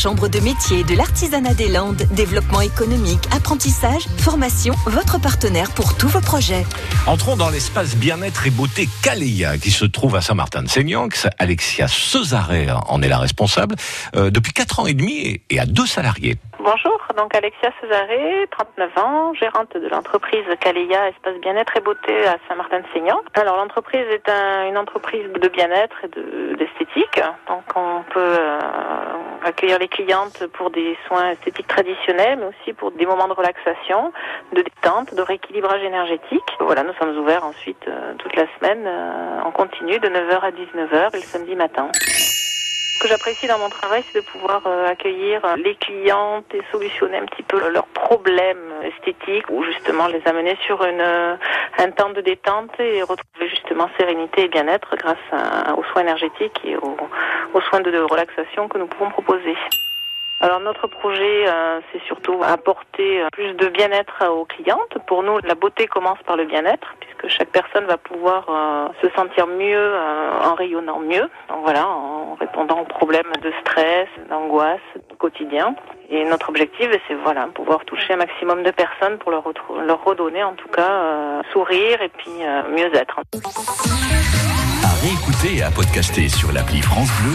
Chambre 0.00 0.28
de 0.28 0.40
métier 0.40 0.82
de 0.82 0.94
l'artisanat 0.94 1.52
des 1.52 1.68
Landes, 1.68 2.02
développement 2.12 2.62
économique, 2.62 3.20
apprentissage, 3.36 4.06
formation, 4.16 4.74
votre 4.86 5.20
partenaire 5.20 5.70
pour 5.72 5.94
tous 5.94 6.08
vos 6.08 6.22
projets. 6.22 6.64
Entrons 7.06 7.36
dans 7.36 7.50
l'espace 7.50 7.96
bien-être 7.96 8.46
et 8.46 8.50
beauté 8.50 8.88
Caléa 9.02 9.58
qui 9.58 9.70
se 9.70 9.84
trouve 9.84 10.16
à 10.16 10.22
Saint-Martin-de-Seignan. 10.22 11.10
Alexia 11.38 11.86
Cesaré 11.86 12.68
en 12.70 13.02
est 13.02 13.08
la 13.08 13.18
responsable 13.18 13.76
euh, 14.16 14.30
depuis 14.30 14.54
4 14.54 14.80
ans 14.80 14.86
et 14.86 14.94
demi 14.94 15.42
et 15.50 15.60
à 15.60 15.66
deux 15.66 15.86
salariés. 15.86 16.38
Bonjour, 16.62 17.00
donc 17.16 17.34
Alexia 17.34 17.70
Cesaré, 17.80 18.46
39 18.50 18.98
ans, 18.98 19.32
gérante 19.32 19.74
de 19.78 19.88
l'entreprise 19.88 20.44
Caléa 20.60 21.08
Espace 21.08 21.36
Bien-être 21.40 21.74
et 21.78 21.80
Beauté 21.80 22.26
à 22.26 22.36
Saint-Martin-de-Seignan. 22.48 23.18
Alors 23.32 23.56
l'entreprise 23.56 24.06
est 24.10 24.28
une 24.68 24.76
entreprise 24.76 25.26
de 25.32 25.48
bien-être 25.48 26.04
et 26.04 26.56
d'esthétique, 26.56 27.18
donc 27.48 27.64
on 27.76 28.02
peut 28.12 28.36
euh, 28.38 28.58
accueillir 29.42 29.78
les 29.78 29.88
clientes 29.88 30.46
pour 30.48 30.70
des 30.70 30.98
soins 31.06 31.30
esthétiques 31.30 31.66
traditionnels, 31.66 32.38
mais 32.38 32.46
aussi 32.48 32.74
pour 32.74 32.90
des 32.90 33.06
moments 33.06 33.28
de 33.28 33.32
relaxation, 33.32 34.12
de 34.52 34.60
détente, 34.60 35.14
de 35.14 35.22
rééquilibrage 35.22 35.82
énergétique. 35.82 36.56
Voilà, 36.60 36.82
nous 36.82 36.92
sommes 37.00 37.16
ouverts 37.16 37.46
ensuite 37.46 37.88
euh, 37.88 38.12
toute 38.18 38.36
la 38.36 38.44
semaine 38.58 38.84
euh, 38.86 39.40
en 39.46 39.50
continu 39.50 39.98
de 39.98 40.08
9h 40.08 40.40
à 40.40 40.50
19h 40.50 41.14
le 41.14 41.20
samedi 41.20 41.56
matin. 41.56 41.88
Que 43.00 43.08
j'apprécie 43.08 43.46
dans 43.46 43.58
mon 43.58 43.70
travail, 43.70 44.04
c'est 44.12 44.20
de 44.20 44.26
pouvoir 44.26 44.60
euh, 44.66 44.86
accueillir 44.86 45.40
les 45.56 45.74
clientes 45.74 46.44
et 46.52 46.60
solutionner 46.70 47.16
un 47.16 47.24
petit 47.24 47.42
peu 47.42 47.70
leurs 47.70 47.86
problèmes 47.86 48.74
esthétiques 48.82 49.48
ou 49.48 49.64
justement 49.64 50.06
les 50.06 50.20
amener 50.26 50.56
sur 50.66 50.84
une, 50.84 51.00
un 51.00 51.90
temps 51.92 52.10
de 52.10 52.20
détente 52.20 52.78
et 52.78 53.00
retrouver 53.02 53.48
justement 53.48 53.88
sérénité 53.98 54.44
et 54.44 54.48
bien-être 54.48 54.96
grâce 54.96 55.16
aux 55.78 55.84
soins 55.84 56.02
énergétiques 56.02 56.60
et 56.64 56.76
aux, 56.76 57.60
soins 57.70 57.80
de 57.80 57.98
relaxation 58.00 58.68
que 58.68 58.76
nous 58.76 58.86
pouvons 58.86 59.10
proposer. 59.10 59.56
Alors 60.42 60.60
notre 60.60 60.86
projet, 60.86 61.46
euh, 61.46 61.80
c'est 61.92 62.02
surtout 62.04 62.42
apporter 62.42 63.20
euh, 63.20 63.28
plus 63.30 63.52
de 63.52 63.68
bien-être 63.68 64.26
aux 64.28 64.46
clientes. 64.46 64.96
Pour 65.06 65.22
nous, 65.22 65.38
la 65.40 65.54
beauté 65.54 65.86
commence 65.86 66.18
par 66.24 66.38
le 66.38 66.46
bien-être, 66.46 66.94
chaque 67.30 67.50
personne 67.50 67.84
va 67.86 67.96
pouvoir 67.96 68.46
euh, 68.48 68.88
se 69.02 69.08
sentir 69.14 69.46
mieux 69.46 69.94
en 70.42 70.54
rayonnant 70.54 71.00
mieux. 71.00 71.28
Voilà, 71.62 71.86
en 71.86 72.34
répondant 72.34 72.80
aux 72.80 72.84
problèmes 72.84 73.32
de 73.42 73.52
stress, 73.60 74.08
d'angoisse 74.28 74.80
quotidien. 75.18 75.74
Et 76.10 76.24
notre 76.24 76.48
objectif, 76.48 76.88
c'est 77.06 77.14
voilà, 77.14 77.46
pouvoir 77.54 77.84
toucher 77.84 78.14
un 78.14 78.16
maximum 78.16 78.62
de 78.62 78.70
personnes 78.70 79.18
pour 79.18 79.30
leur, 79.30 79.44
redonner 80.04 80.42
en 80.42 80.54
tout 80.54 80.68
cas 80.68 81.42
sourire 81.52 82.02
et 82.02 82.08
puis 82.08 82.32
mieux 82.70 82.94
être. 82.94 83.20
À 84.82 84.92
réécouter 85.02 85.58
et 85.58 85.62
à 85.62 85.70
podcaster 85.70 86.28
sur 86.28 86.52
l'appli 86.52 86.82
France 86.82 87.10
Bleu. 87.20 87.28